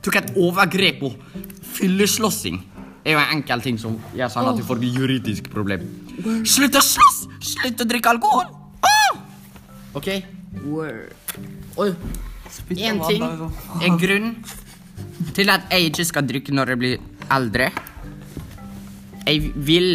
tok 0.04 0.20
et 0.20 0.34
overgrep 0.36 1.00
og 1.08 1.16
fylleslåssing. 1.78 2.60
Det 3.08 3.14
er 3.14 3.16
jo 3.16 3.24
en 3.24 3.38
enkel 3.38 3.62
ting 3.64 3.78
som 3.80 3.94
gjør 4.12 4.28
sånn 4.28 4.46
at 4.50 4.58
du 4.58 4.62
får 4.68 4.82
juridisk 4.84 5.46
problem. 5.48 5.86
Slutt 6.44 6.74
å 6.76 6.82
slåss! 6.84 7.22
Slutt 7.40 7.80
å 7.80 7.86
drikke 7.88 8.10
alkohol! 8.12 8.50
Ah! 8.84 9.14
Ok? 9.96 10.10
Oi. 11.80 11.86
En 12.76 13.00
ting, 13.06 13.24
en 13.24 13.96
grunn 14.02 14.28
til 15.32 15.54
at 15.54 15.72
jeg 15.72 15.88
ikke 15.88 16.06
skal 16.10 16.28
drikke 16.28 16.52
når 16.52 16.74
jeg 16.74 16.82
blir 16.84 17.00
eldre. 17.32 17.70
Jeg 19.24 19.54
vil 19.56 19.90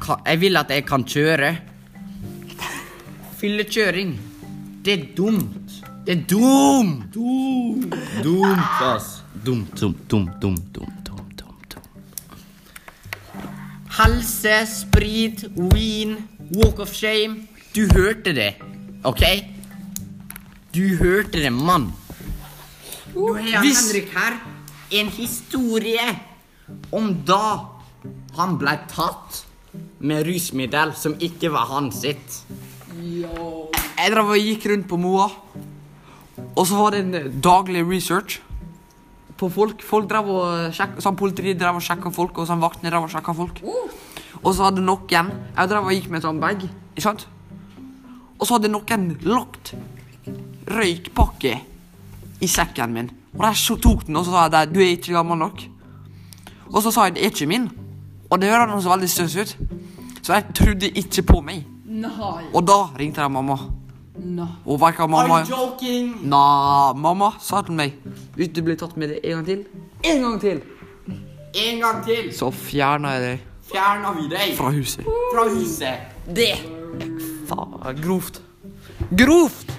Jeg 0.00 0.40
vil 0.46 0.64
at 0.64 0.72
jeg 0.72 0.88
kan 0.88 1.04
kjøre. 1.04 1.54
Fyllekjøring. 3.36 4.16
Det 4.80 4.96
er 4.96 5.06
dumt. 5.12 5.80
Det 6.08 6.16
er 6.16 6.24
dumt. 6.24 7.12
Dumt. 7.12 8.68
Ass. 8.80 9.18
Dumt, 9.44 9.76
dumt, 9.76 10.06
dumt, 10.08 10.40
dumt, 10.40 10.70
dumt. 10.72 11.03
Helse, 13.94 14.66
sprit, 14.66 15.44
ween, 15.54 16.16
walk 16.54 16.78
of 16.82 16.92
shame. 16.94 17.46
Du 17.74 17.86
hørte 17.94 18.32
det, 18.34 18.54
OK? 19.06 19.22
Du 20.74 20.82
hørte 20.98 21.38
det, 21.42 21.52
mann. 21.52 21.92
Nå 23.14 23.34
har 23.36 23.60
Hvis- 23.62 23.92
Henrik 23.92 24.10
her 24.14 24.40
en 24.90 25.08
historie 25.08 26.08
om 26.92 27.14
da 27.26 27.58
han 28.36 28.58
ble 28.58 28.78
tatt 28.90 29.44
med 30.00 30.26
rusmiddel 30.26 30.94
som 30.96 31.14
ikke 31.20 31.50
var 31.52 31.66
hans 31.70 32.00
sitt. 32.00 32.40
Jeg 32.98 34.10
drev 34.12 34.26
og 34.34 34.36
gikk 34.38 34.66
rundt 34.70 34.88
på 34.88 34.96
Moa, 34.98 35.28
og 36.56 36.66
så 36.66 36.74
var 36.76 36.90
det 36.90 37.00
en 37.04 37.40
daglig 37.40 37.84
research 37.88 38.40
på 39.40 39.50
folk. 39.52 39.82
Folk 39.84 40.08
drev 40.10 40.30
og 40.30 40.74
sjekk, 40.74 40.98
sånn 41.02 41.18
Politiet 41.18 41.58
drev 41.60 41.78
og 41.78 41.84
sjekka 41.84 42.12
folk, 42.14 42.38
og 42.38 42.48
sånn 42.48 42.62
vaktene 42.62 42.92
drev 42.92 43.06
og 43.06 43.12
sjekka 43.12 43.34
folk. 43.36 43.60
Og 44.44 44.50
så 44.52 44.66
hadde 44.68 44.84
noen 44.84 45.30
Jeg 45.56 45.70
drev 45.70 45.86
og 45.86 45.94
gikk 45.94 46.10
med 46.10 46.20
en 46.20 46.26
sånn 46.28 46.42
bag, 46.42 46.64
ikke 46.94 47.04
sant? 47.04 47.26
Og 48.38 48.46
så 48.46 48.56
hadde 48.56 48.72
noen 48.72 49.06
lagt 49.24 49.74
røykpakke 50.68 51.54
i 52.40 52.48
sekken 52.50 52.92
min. 52.94 53.12
Og 53.34 53.46
de 53.46 53.76
tok 53.82 54.06
den, 54.06 54.16
og 54.16 54.26
så 54.26 54.34
sa 54.34 54.48
jeg 54.48 54.72
du 54.72 54.80
er 54.82 54.92
ikke 54.94 55.16
gammel 55.16 55.40
nok. 55.40 55.64
Og 56.70 56.82
så 56.82 56.92
sa 56.94 57.08
jeg 57.08 57.16
det 57.16 57.24
er 57.24 57.32
ikke 57.32 57.50
min. 57.50 57.70
Og 58.30 58.40
det 58.40 58.50
høres 58.50 58.82
så 58.82 58.92
veldig 58.94 59.10
støs 59.10 59.36
ut. 59.36 59.56
Så 60.22 60.32
jeg 60.32 60.54
trodde 60.56 60.90
ikke 60.90 61.22
på 61.28 61.40
meg. 61.44 61.64
Nei. 61.84 62.44
Og 62.54 62.62
da 62.66 62.78
ringte 62.98 63.22
jeg 63.22 63.30
mamma. 63.30 63.58
Nei. 64.14 64.46
Og 64.64 64.78
hva 64.78 65.06
mamma 65.06 65.40
Are 65.40 65.44
you 65.44 65.50
joking? 65.50 66.12
Nei, 66.22 66.94
mamma 66.96 67.32
sa 67.42 67.62
til 67.66 67.74
meg 67.74 67.98
Hvis 68.34 68.50
du 68.54 68.62
blir 68.66 68.78
tatt 68.78 68.96
med 68.98 69.12
det 69.14 69.20
en 69.24 69.38
gang 69.38 69.46
til. 69.46 69.64
En 70.04 70.22
gang 70.22 70.40
til. 70.42 70.62
En 71.54 71.80
gang 71.84 72.00
til. 72.06 72.30
Så 72.34 72.50
fjerner 72.50 73.14
jeg 73.16 73.24
deg. 73.24 73.44
Fjerner 73.70 74.16
vi 74.18 74.28
deg? 74.32 74.56
Fra 74.58 74.70
huset. 74.74 75.06
Fra 75.32 75.44
huset. 75.52 76.10
Det 76.34 76.54
Faen, 77.48 78.00
grovt. 78.00 78.40
Grovt! 79.10 79.72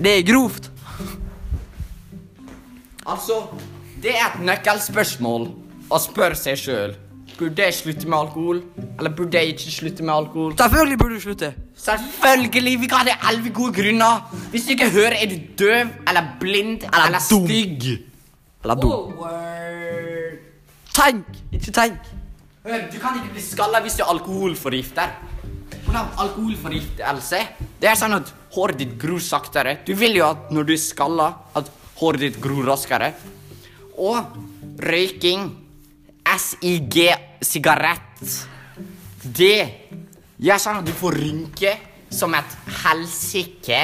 Det 0.00 0.12
er 0.18 0.24
grovt. 0.26 0.70
Altså, 3.06 3.36
det 4.02 4.14
er 4.16 4.26
et 4.30 4.42
nøkkelspørsmål 4.48 5.46
å 5.90 6.00
spørre 6.00 6.38
seg 6.38 6.58
sjøl. 6.60 6.96
Burde 7.40 7.64
jeg 7.64 7.72
slutte 7.74 8.08
med 8.08 8.18
alkohol, 8.18 8.58
eller 8.98 9.12
burde 9.16 9.38
jeg 9.38 9.54
ikke 9.54 9.70
slutte 9.72 10.04
med 10.04 10.12
alkohol? 10.12 10.52
Selvfølgelig 10.60 10.98
burde 11.00 11.14
du 11.14 11.20
slutte 11.20 11.54
Selvfølgelig! 11.80 12.80
Vi 12.80 12.88
kan 12.90 13.00
ha 13.00 13.04
det 13.08 13.14
elleve 13.30 13.52
gode 13.56 13.72
grunner. 13.78 14.26
Hvis 14.50 14.66
du 14.66 14.74
ikke 14.74 14.90
hører, 14.92 15.16
er 15.22 15.30
du 15.30 15.38
døv 15.58 15.88
eller 16.08 16.26
blind 16.40 16.84
eller, 16.84 17.16
dum. 17.30 17.46
stygg. 17.48 17.86
Eller 18.62 18.74
dum 18.74 19.14
Tenk, 20.94 21.24
ikke 21.52 21.72
tenk 21.72 22.10
Hør, 22.66 22.82
Du 22.92 22.98
kan 23.00 23.16
ikke 23.16 23.32
bli 23.32 23.42
skalla 23.44 23.80
hvis 23.80 23.96
du 23.96 24.02
er 24.04 24.12
alkoholforgifter. 24.12 25.16
Hvordan 25.86 26.12
alkoholforgiftelse? 26.26 27.40
Det 27.80 27.88
er 27.88 27.96
sånn 27.96 28.18
at 28.18 28.34
håret 28.52 28.82
ditt 28.82 28.92
gror 29.00 29.22
saktere. 29.24 29.78
Du 29.86 29.94
vil 29.96 30.20
jo 30.20 30.26
at 30.28 30.52
når 30.52 30.68
du 30.68 30.74
er 30.76 30.82
skalla, 30.82 31.30
at 31.56 31.72
håret 32.02 32.20
ditt 32.26 32.36
gror 32.42 32.68
raskere. 32.68 33.14
Og 33.96 34.36
røyking, 34.92 35.48
SIG, 36.38 36.96
sigarett, 37.42 38.34
det 39.24 39.58
gjør 40.40 40.60
sånn 40.62 40.80
at 40.80 40.88
du 40.88 40.92
får 40.96 41.18
rynke 41.18 41.74
som 42.10 42.34
et 42.38 42.56
helsike. 42.82 43.80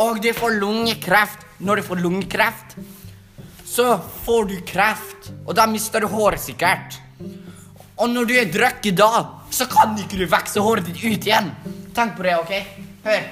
Og 0.00 0.20
du 0.22 0.30
får 0.36 0.58
lungekreft. 0.60 1.46
Når 1.60 1.80
du 1.80 1.86
får 1.90 2.00
lungekreft, 2.00 2.76
så 3.68 3.98
får 4.24 4.46
du 4.48 4.54
kreft, 4.66 5.28
og 5.44 5.52
da 5.58 5.66
mister 5.68 6.00
du 6.00 6.08
håret 6.08 6.40
sikkert. 6.40 6.96
Og 8.00 8.08
når 8.08 8.30
du 8.30 8.32
er 8.40 8.48
drukket 8.48 8.96
da, 8.96 9.10
så 9.52 9.66
kan 9.68 9.92
ikke 10.00 10.22
du 10.22 10.24
vokse 10.30 10.62
håret 10.64 10.88
ditt 10.88 11.02
ut 11.04 11.28
igjen. 11.28 11.50
Tenk 11.94 12.16
på 12.16 12.24
det, 12.24 12.38
OK? 12.40 12.54
Hør. 13.04 13.28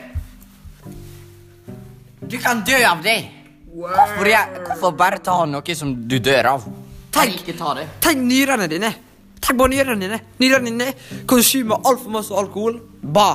Du 2.28 2.36
kan 2.44 2.60
dø 2.68 2.76
av 2.84 3.00
det. 3.02 3.16
Hvorfor, 3.72 4.28
jeg, 4.28 4.60
hvorfor 4.66 4.94
bare 4.98 5.22
ta 5.24 5.38
noe 5.48 5.78
som 5.78 5.94
du 6.10 6.18
dør 6.20 6.52
av? 6.52 6.68
Tenk. 7.18 7.42
Ikke 7.42 7.56
ta 7.58 7.74
det. 7.78 7.86
Tenk 8.04 8.24
nyrene 8.28 8.68
dine. 8.70 8.92
Tenk 9.40 9.58
på 9.58 9.68
nyrene 9.70 9.98
dine. 10.00 10.20
Nyrene 10.42 10.70
dine 10.70 10.88
konsumer 11.30 11.82
altfor 11.84 12.14
masse 12.18 12.34
alkohol. 12.34 12.80
Ba. 13.02 13.30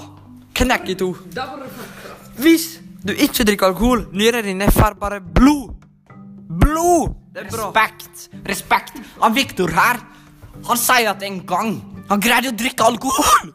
Knekk 0.53 0.89
i 0.93 0.97
to. 0.99 1.11
Hvis 2.39 2.67
du 3.03 3.13
ikke 3.13 3.45
drikker 3.47 3.71
alkohol, 3.73 4.07
nyrene 4.15 4.45
dine 4.47 4.71
får 4.71 4.97
bare 5.01 5.19
blod. 5.21 5.73
Blod! 6.53 7.15
Det 7.33 7.47
er 7.47 7.49
bra. 7.49 7.71
Respekt. 7.73 8.27
Respekt. 8.47 8.99
Han 9.21 9.33
Viktor 9.35 9.71
her, 9.73 9.99
han 10.67 10.77
sier 10.79 11.09
at 11.11 11.23
en 11.25 11.39
gang 11.49 11.73
han 12.09 12.21
greide 12.21 12.51
å 12.51 12.57
drikke 12.57 12.85
alkohol. 12.85 13.53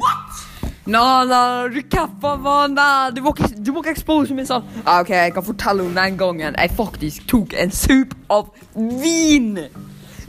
What? 0.00 0.46
Nå, 0.90 1.04
nå, 1.30 1.82
kaffa 1.92 2.34
mann. 2.40 2.74
Nei, 2.74 3.10
Du 3.14 3.20
må 3.22 3.34
ikke, 3.36 3.50
du 3.62 3.70
må 3.74 3.82
ikke 3.84 3.92
expose 3.94 4.34
meg 4.34 4.48
sånn. 4.48 4.66
Ah, 4.84 5.02
ok, 5.04 5.12
Jeg 5.14 5.34
kan 5.36 5.46
fortelle 5.46 5.84
om 5.86 5.94
den 5.94 6.16
gangen 6.18 6.56
jeg 6.58 6.74
faktisk 6.78 7.28
tok 7.30 7.54
en 7.54 7.70
sup 7.74 8.16
av 8.32 8.50
vin. 8.74 9.54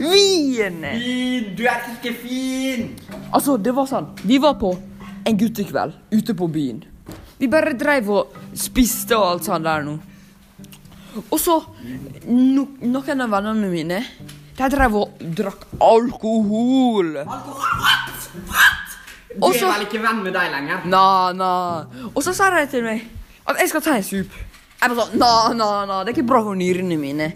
Vin! 0.02 0.78
Fin, 0.98 1.50
du 1.56 1.64
er 1.70 1.82
ikke 1.92 2.14
fin. 2.18 2.88
Altså, 3.30 3.56
det 3.58 3.74
var 3.74 3.86
sånn. 3.90 4.08
Vi 4.26 4.38
var 4.42 4.56
på 4.60 4.72
en 5.26 5.38
guttekveld 5.38 5.98
ute 6.14 6.34
på 6.38 6.48
byen. 6.50 6.82
Vi 7.38 7.48
bare 7.50 7.74
dreiv 7.78 8.10
og 8.14 8.34
spiste 8.58 9.18
og 9.18 9.28
alt 9.32 9.48
sånt 9.48 9.66
der 9.66 9.82
nå. 9.86 9.96
Og 11.22 11.38
så 11.42 11.58
no, 12.30 12.68
Noen 12.80 13.20
av 13.20 13.34
vennene 13.34 13.68
mine 13.68 13.98
De 14.56 14.68
dreiv 14.72 14.94
og 14.96 15.18
drakk 15.36 15.66
alkohol. 15.82 17.18
Du 19.34 19.46
Og 19.46 19.54
er 19.54 19.58
så- 19.58 19.72
vel 19.72 19.86
ikke 19.86 20.02
venn 20.02 20.22
med 20.22 20.32
deg 20.34 20.50
lenger? 20.52 20.80
Na, 20.84 21.32
na. 21.32 21.50
Og 22.14 22.22
så 22.22 22.34
sa 22.34 22.50
de 22.50 22.66
til 22.70 22.82
meg 22.84 23.04
at 23.48 23.56
jeg 23.58 23.68
skal 23.68 23.80
ta 23.82 23.94
en 23.96 24.02
sup. 24.02 24.26
Jeg 24.82 24.90
bare 24.90 25.06
sånn 25.06 25.18
Na, 25.18 25.52
na, 25.54 25.84
na. 25.86 26.04
Det 26.04 26.12
er 26.12 26.20
ikke 26.20 26.28
bra 26.28 26.42
for 26.42 26.54
nyrene 26.54 26.98
mine. 26.98 27.32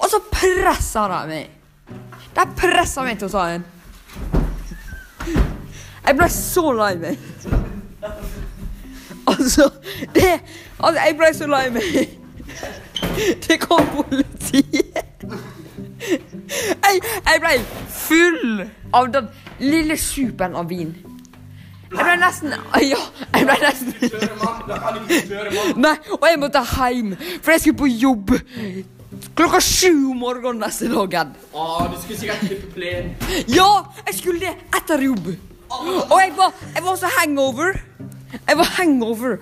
Og 0.00 0.08
så 0.10 0.20
pressa 0.30 1.08
de 1.08 1.28
meg. 1.28 1.48
De 2.34 2.46
pressa 2.56 3.02
meg 3.02 3.18
til 3.18 3.28
å 3.28 3.30
ta 3.30 3.44
en. 3.54 3.64
Jeg 6.06 6.16
ble 6.18 6.28
så 6.28 6.72
lei 6.76 6.94
meg. 6.96 7.18
Altså, 9.26 9.70
det 10.14 10.40
Altså, 10.80 11.00
jeg 11.00 11.16
ble 11.16 11.30
så 11.34 11.46
lei 11.48 11.70
meg. 11.70 12.18
Det 13.48 13.56
kom 13.62 13.86
politiet. 13.94 15.24
Jeg, 16.04 17.00
jeg 17.00 17.40
ble 17.40 17.52
full 17.88 18.64
av 18.94 19.08
den 19.14 19.28
lille 19.60 19.96
supen 20.00 20.56
av 20.58 20.68
vin. 20.70 20.94
Jeg 21.94 22.02
ble 22.02 22.14
nesten 22.18 22.54
Ja, 22.82 22.98
jeg 23.36 23.46
ble 23.46 23.54
nesten 23.62 23.92
Nei, 25.78 25.94
og 26.16 26.24
jeg 26.26 26.40
måtte 26.42 26.62
hjem, 26.66 27.12
for 27.38 27.54
jeg 27.54 27.62
skulle 27.62 27.78
på 27.84 27.90
jobb 27.92 28.32
klokka 29.38 29.60
sju 29.62 29.92
om 30.10 30.18
morgenen 30.24 30.62
neste 30.64 30.88
dagen. 30.90 31.32
Å, 31.54 31.86
du 31.90 31.96
skulle 32.02 32.18
sikkert 32.18 32.42
klippe 32.44 32.70
plen. 32.74 33.12
Ja, 33.50 33.68
jeg 34.08 34.16
skulle 34.18 34.42
det 34.42 34.54
etter 34.74 35.02
jobb. 35.06 35.30
Og 35.74 36.16
jeg 36.18 36.32
var, 36.36 36.54
jeg 36.74 36.84
var 36.84 36.98
så 37.00 37.10
hangover. 37.20 37.78
Jeg 38.34 38.58
var 38.58 38.72
hangover 38.78 39.36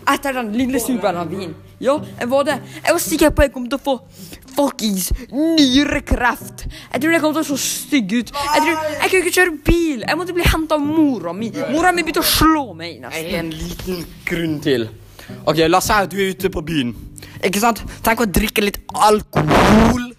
etter 0.00 0.36
den 0.40 0.52
lille 0.56 0.80
supen 0.82 1.20
av 1.20 1.32
vin. 1.32 1.54
Ja, 1.80 1.98
jeg 2.20 2.28
var 2.32 2.48
det. 2.48 2.58
Jeg 2.84 2.96
var 2.96 3.02
sikker 3.04 3.32
på 3.32 3.44
at 3.44 3.48
jeg 3.50 3.54
kom 3.56 3.68
til 3.70 3.80
å 3.80 3.84
få 3.84 3.96
fuckings 4.60 5.08
nyrekreft. 5.32 6.66
Jeg 6.92 7.00
tror 7.02 7.14
jeg 7.14 7.22
kom 7.24 7.34
til 7.36 7.42
å 7.42 7.48
se 7.48 7.58
stygg 7.64 8.12
ut. 8.18 8.32
Jeg 8.36 8.62
tror, 8.64 8.74
jeg 9.00 9.10
kunne 9.10 9.22
ikke 9.24 9.36
kjøre 9.38 9.54
bil. 9.66 10.04
Jeg 10.06 10.18
måtte 10.20 10.34
bli 10.36 10.44
hentet 10.46 10.74
av 10.76 10.84
mora 10.84 11.32
mi. 11.36 11.48
Mora 11.72 11.92
mi 11.96 12.04
begynte 12.04 12.20
å 12.24 12.28
slå 12.28 12.64
meg 12.76 12.98
Jeg 12.98 13.00
nesten. 13.06 13.30
har 13.30 13.38
en 13.40 13.50
liten 13.56 14.04
grunn 14.28 14.58
til. 14.64 14.88
Ok, 15.46 15.62
La 15.70 15.78
oss 15.78 15.86
si 15.88 15.92
at 15.96 16.10
du 16.10 16.18
er 16.20 16.32
ute 16.34 16.50
på 16.52 16.62
byen. 16.66 16.92
Ikke 17.46 17.60
sant? 17.62 17.80
Tenk 18.04 18.20
å 18.20 18.26
drikke 18.28 18.64
litt 18.64 18.80
alkohol. 18.92 20.10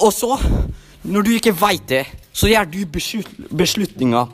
Og 0.00 0.12
så, 0.14 0.34
når 1.04 1.22
du 1.26 1.30
ikke 1.36 1.54
veit 1.58 1.86
det, 1.90 2.04
så 2.32 2.46
gjør 2.50 2.68
du 2.70 2.80
beslut 2.86 3.30
beslutninga 3.50 4.26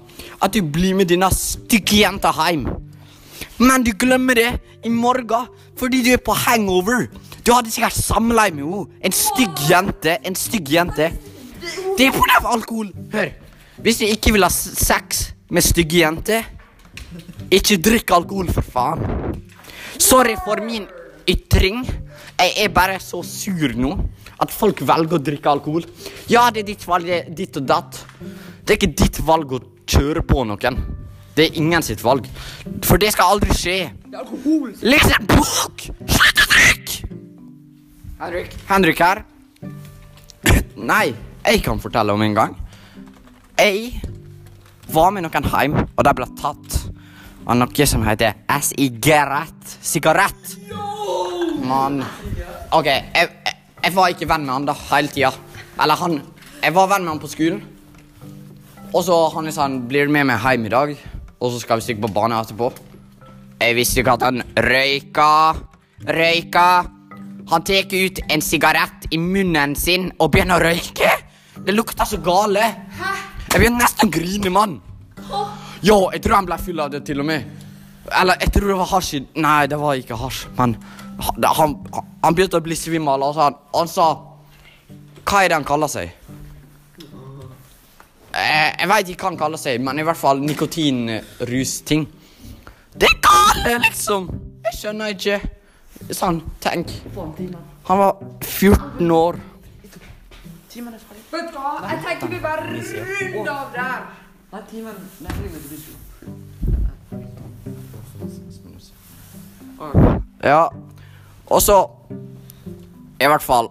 at 0.45 0.53
du 0.53 0.61
blir 0.63 0.95
med 0.97 1.09
denne 1.09 1.31
stygge 1.33 2.03
jenta 2.03 2.33
hjem. 2.37 2.67
Men 3.65 3.85
du 3.85 3.93
glemmer 3.97 4.37
det 4.39 4.51
i 4.85 4.93
morgen 4.93 5.49
fordi 5.81 6.03
du 6.05 6.13
er 6.15 6.23
på 6.23 6.37
hangover. 6.37 7.09
Du 7.45 7.53
hadde 7.53 7.73
sikkert 7.73 7.97
samleie 7.97 8.53
med 8.55 8.65
henne. 8.65 8.87
En 9.05 9.17
stygg 9.17 9.65
jente. 9.69 10.19
En 10.25 10.37
stygg 10.39 10.71
jente. 10.77 11.11
Det 11.99 12.09
er 12.09 12.13
pga. 12.13 12.43
alkohol. 12.53 12.93
Hør. 13.13 13.33
Hvis 13.83 13.99
du 13.99 14.05
ikke 14.05 14.33
vil 14.33 14.47
ha 14.47 14.53
sex 14.53 15.33
med 15.51 15.65
stygge 15.65 16.05
jenter 16.05 16.45
ikke 17.55 17.79
drikk 17.79 18.13
alkohol, 18.15 18.49
for 18.53 18.63
faen. 18.63 19.43
Sorry 19.99 20.35
for 20.45 20.63
min 20.65 20.87
ytring. 21.31 21.85
Jeg 22.39 22.53
er 22.65 22.73
bare 22.75 22.99
så 23.01 23.23
sur 23.23 23.75
nå 23.79 23.93
at 24.43 24.51
folk 24.51 24.83
velger 24.83 25.19
å 25.19 25.23
drikke 25.23 25.53
alkohol. 25.53 25.87
Ja, 26.29 26.49
det 26.51 26.65
er 26.65 26.71
ditt 26.73 26.87
valg, 26.89 27.11
ditt 27.37 27.57
og 27.61 27.69
datt. 27.69 28.01
Det 28.65 28.75
er 28.75 28.81
ikke 28.81 28.97
ditt 29.05 29.21
valg 29.25 29.55
å 29.55 29.63
kjøre 29.87 30.25
på 30.27 30.43
noen. 30.49 30.81
Det 31.35 31.49
er 31.49 31.59
ingen 31.59 31.83
sitt 31.83 32.03
valg. 32.05 32.27
For 32.87 33.01
det 33.01 33.11
skal 33.15 33.35
aldri 33.35 33.55
skje. 33.59 33.79
Det 34.07 34.21
er 34.21 34.27
Les 34.87 35.07
en 35.17 35.27
bok! 35.27 35.87
Slutt 36.07 36.43
å 36.45 36.49
drikke! 36.53 37.09
Henrik. 38.21 38.53
Henrik 38.69 39.01
her. 39.03 39.25
Nei, 40.79 41.15
jeg 41.45 41.63
kan 41.65 41.81
fortelle 41.83 42.15
om 42.15 42.23
en 42.23 42.37
gang. 42.37 42.55
Jeg 43.59 44.01
var 44.95 45.11
med 45.15 45.27
noen 45.27 45.49
hjem, 45.51 45.75
og 45.83 46.05
de 46.07 46.13
ble 46.17 46.29
tatt 46.39 46.79
av 47.45 47.59
noe 47.59 47.87
som 47.89 48.05
heter 48.07 48.37
sigarett. 48.65 49.75
Sigarett. 49.83 50.55
Mann. 51.65 52.03
OK, 52.75 52.87
jeg, 52.87 53.09
jeg, 53.15 53.57
jeg 53.85 53.95
var 53.97 54.13
ikke 54.13 54.29
venn 54.31 54.47
med 54.47 54.55
han 54.55 54.69
da 54.69 54.77
hele 54.93 55.11
tida. 55.13 55.33
Eller 55.81 55.99
han 55.99 56.21
Jeg 56.63 56.73
var 56.77 56.89
venn 56.93 57.05
med 57.05 57.17
han 57.17 57.23
på 57.23 57.33
skolen. 57.33 57.63
Og 58.95 59.03
så 59.05 59.17
han 59.35 59.49
liksom 59.49 59.83
Blir 59.91 60.07
du 60.07 60.15
med 60.15 60.29
meg 60.31 60.41
hjem 60.45 60.69
i 60.69 60.73
dag? 60.73 60.95
Og 61.41 61.53
så 61.53 61.63
skal 61.63 61.81
vi 61.81 61.87
stikke 61.87 62.07
på 62.07 62.13
banen 62.15 62.39
etterpå. 62.39 62.71
Jeg 63.61 63.77
visste 63.79 64.03
ikke 64.03 64.17
at 64.19 64.27
han 64.29 64.43
røyka. 64.59 65.31
Røyka. 66.05 66.69
Han 67.51 67.65
tar 67.65 67.93
ut 67.93 68.21
en 68.33 68.43
sigarett 68.45 69.09
i 69.13 69.21
munnen 69.21 69.75
sin 69.77 70.11
og 70.19 70.33
begynner 70.33 70.61
å 70.61 70.73
røyke. 70.73 71.11
Det 71.65 71.75
lukter 71.75 72.09
så 72.09 72.19
gale. 72.25 72.65
Jeg 73.51 73.61
begynner 73.61 73.85
nesten 73.85 74.09
å 74.09 74.13
grine, 74.13 74.51
mann. 74.51 74.79
Ja, 75.85 75.99
jeg 76.15 76.23
tror 76.25 76.41
han 76.41 76.49
ble 76.49 76.59
full 76.59 76.81
av 76.81 76.91
det, 76.93 77.05
til 77.07 77.21
og 77.21 77.29
med. 77.29 77.45
Eller 78.13 78.41
jeg 78.41 78.53
tror 78.53 78.69
det 78.69 78.77
var 78.81 78.91
hasj 78.91 79.21
Nei, 79.41 79.67
det 79.71 79.79
var 79.81 79.97
ikke 79.97 80.19
hasj, 80.21 80.43
men 80.59 80.75
han, 81.25 81.45
han, 81.57 81.77
han 82.25 82.37
begynte 82.37 82.61
å 82.61 82.65
bli 82.65 82.77
svimmel, 82.77 83.23
og 83.25 83.37
så 83.37 83.47
han, 83.47 83.57
han 83.73 83.89
sa 83.89 84.09
Hva 85.25 85.41
er 85.41 85.53
det 85.53 85.57
han 85.57 85.69
kaller 85.69 85.89
seg? 85.89 86.13
Jeg, 88.35 88.75
jeg 88.81 88.89
veit 88.91 89.09
ikke 89.13 89.23
hva 89.27 89.31
han 89.31 89.39
kaller 89.39 89.61
seg, 89.61 89.81
men 89.85 89.99
i 89.99 90.05
hvert 90.07 90.19
fall 90.19 90.41
nikotinrusting. 90.43 92.07
Det 92.95 93.09
er 93.11 93.19
gale, 93.23 93.77
liksom! 93.85 94.27
Jeg 94.65 94.79
skjønner 94.81 95.13
ikke. 95.15 95.39
Sånn, 96.15 96.41
tenk. 96.65 96.91
Han 97.89 98.01
var 98.01 98.17
14 98.43 99.11
år. 99.15 99.39
Vet 100.75 101.51
du 101.53 101.59
hva? 101.59 101.73
Jeg 101.91 102.03
tenker 102.07 102.31
vi 102.33 102.39
bare 102.43 102.67
runder 102.67 103.53
av 103.55 103.73
der. 103.75 104.05
Nei, 104.55 104.63
timen. 104.71 104.99
Ja. 110.45 110.69
Og 111.51 111.61
så 111.63 111.77
I 113.21 113.29
hvert 113.31 113.43
fall 113.45 113.69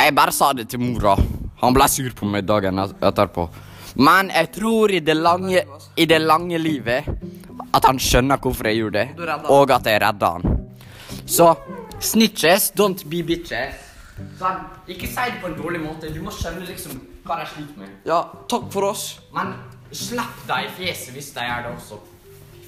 Jeg 0.00 0.14
bare 0.16 0.32
sa 0.34 0.52
det 0.56 0.68
til 0.72 0.80
mora. 0.82 1.14
Han 1.62 1.74
ble 1.76 1.86
sur 1.88 2.10
på 2.18 2.26
meg 2.26 2.44
dagen 2.48 2.78
et- 2.82 2.94
etterpå. 3.06 3.44
Men 3.96 4.30
jeg 4.32 4.52
tror 4.54 4.90
i 4.90 5.00
det 5.04 5.16
lange, 5.16 5.64
i 5.96 6.06
det 6.08 6.20
lange 6.22 6.58
livet 6.58 7.08
at 7.72 7.84
han 7.88 7.98
skjønner 8.00 8.40
hvorfor 8.40 8.68
jeg 8.68 8.82
gjorde 8.82 9.02
det, 9.02 9.30
og 9.48 9.70
at 9.72 9.86
jeg 9.88 10.00
redda 10.02 10.30
han. 10.36 10.58
Så 11.26 11.54
snitches, 12.00 12.72
don't 12.76 13.04
be 13.08 13.22
bitches. 13.26 13.88
Sånn, 14.38 14.64
ikke 14.90 15.08
si 15.08 15.24
det 15.32 15.40
på 15.42 15.48
en 15.50 15.56
dårlig 15.58 15.80
måte. 15.82 16.10
Du 16.12 16.20
må 16.22 16.32
skjønne 16.34 16.66
liksom 16.68 16.98
hva 17.26 17.38
de 17.40 17.46
sliter 17.48 17.80
med. 17.80 17.92
Ja, 18.08 18.20
takk 18.50 18.68
for 18.74 18.90
oss. 18.90 19.04
Men 19.34 19.54
slipp 19.92 20.42
dem 20.48 20.66
i 20.66 20.72
fjeset 20.76 21.14
hvis 21.16 21.30
de 21.36 21.46
gjør 21.46 21.66
det 21.66 21.72
også. 21.76 22.00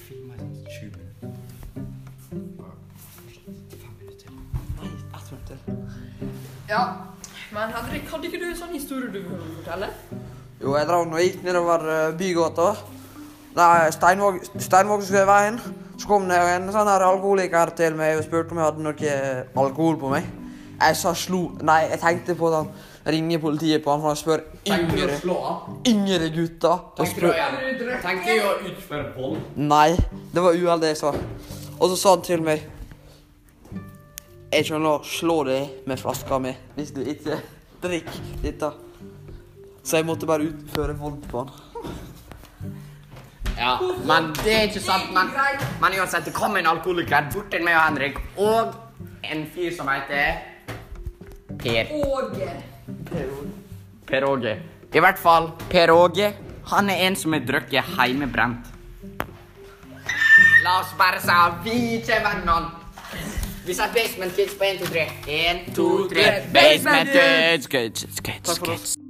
Film 0.07 0.31
meg 0.31 0.39
20 0.77 0.93
minutter. 0.97 1.35
Fem 2.29 3.95
minutter. 4.01 4.37
Nei, 4.81 4.93
ett 5.19 5.33
minutt. 5.33 5.51
Ja, 6.71 6.85
men 7.55 7.75
Henrik, 7.77 8.09
hadde 8.11 8.31
ikke 8.31 8.41
du 8.41 8.49
en 8.49 8.61
sånn 8.61 8.77
historie 8.77 9.13
du 9.13 9.21
ville 9.21 9.51
fortelle? 9.61 9.93
Jo, 10.65 10.75
jeg 10.79 10.87
drar 10.89 11.05
nå 11.05 11.21
gikk 11.21 11.43
nedover 11.45 11.83
uh, 11.85 12.15
bygata. 12.17 12.71
Nei, 13.55 13.91
Steinvågsveien. 13.93 15.59
Så 16.01 16.09
kom 16.11 16.25
det 16.27 16.39
en 16.41 16.71
sånn 16.75 16.89
her 16.91 17.05
alkoholiker 17.07 17.71
til 17.79 17.95
meg 17.99 18.17
og 18.19 18.25
spurte 18.27 18.51
om 18.55 18.59
jeg 18.59 18.67
hadde 18.67 18.83
noe 18.87 19.13
alkohol 19.63 19.99
på 20.01 20.11
meg. 20.11 20.27
Jeg 20.75 20.97
sa 20.99 21.13
slo 21.15 21.45
Nei, 21.63 21.85
jeg 21.93 22.01
tenkte 22.03 22.35
på 22.35 22.49
at 22.51 22.57
han 22.57 22.71
ringer 23.15 23.39
politiet 23.39 23.85
på 23.85 23.93
han, 23.93 24.01
for 24.03 24.11
han 24.11 24.19
spør 24.19 24.43
yngre, 24.67 25.21
yngre 25.87 26.31
gutter. 26.35 26.81
Tenkte 26.99 27.21
du 27.21 27.29
å- 27.29 27.35
du 28.41 28.49
å 28.49 28.55
utføre 28.73 29.13
vold? 29.15 29.39
Nei, 29.57 29.91
det 30.35 30.43
var 30.43 30.57
uhell 30.59 30.81
det 30.83 30.95
jeg 30.95 30.97
sa. 31.05 31.13
Og 31.79 31.91
så 31.93 31.97
sa 32.01 32.15
han 32.17 32.23
til 32.27 32.43
meg 32.43 32.63
Jeg 34.55 34.67
kommer 34.69 34.81
til 34.81 34.91
å 34.91 35.05
slå 35.05 35.37
deg 35.47 35.87
med 35.87 35.99
flaska 35.99 36.39
mi 36.39 36.53
hvis 36.77 36.93
du 36.95 37.01
ikke 37.03 37.39
drikker 37.83 38.21
dette. 38.43 38.73
Så 39.85 39.97
jeg 40.01 40.07
måtte 40.09 40.27
bare 40.27 40.49
utføre 40.49 40.97
vold 40.97 41.21
på 41.29 41.45
han. 41.45 41.51
Ja, 43.59 43.77
men 44.09 44.33
det 44.41 44.55
er 44.55 44.63
ikke 44.69 44.81
sant. 44.83 45.13
Men, 45.15 45.29
men 45.81 45.99
uansett, 46.01 46.25
det 46.25 46.35
kom 46.35 46.57
en 46.57 46.67
alkoholiker 46.67 47.29
bort 47.35 47.51
til 47.53 47.63
meg 47.65 47.77
og 47.77 47.85
Henrik, 47.87 48.19
og 48.41 48.75
en 49.31 49.45
fyr 49.55 49.75
som 49.77 49.91
heter 49.93 50.41
Per. 51.61 51.93
Åge. 52.01 52.49
Per 54.09 54.25
Åge. 54.29 54.57
I 54.95 55.01
hvert 55.05 55.19
fall, 55.19 55.51
Per 55.71 55.93
Åge, 55.93 56.33
han 56.73 56.91
er 56.91 57.07
en 57.07 57.17
som 57.17 57.37
har 57.37 57.45
drukket 57.47 57.95
heimebrent. 57.99 58.73
La 60.65 60.79
oss 60.81 60.97
bare 60.99 61.21
si 61.21 61.29
at 61.29 61.61
vi 61.65 61.79
ikke 62.01 62.19
er 62.19 62.25
vennene. 62.25 62.73
Vi 63.65 63.77
sier 63.77 63.93
Basement 63.95 64.35
Kids 64.37 64.57
på 64.61 64.65
1, 64.65 64.81
2, 64.81 64.91
3. 64.93 65.07
1, 65.39 65.65
2, 65.77 65.89
3. 66.13 66.29
Basement 66.53 67.17
Kids, 67.17 67.67
kids, 67.67 68.05
kids, 68.05 68.21
kids 68.25 68.59
kids. 68.59 69.04